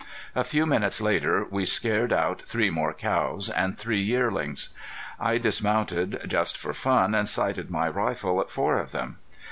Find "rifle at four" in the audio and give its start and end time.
7.87-8.77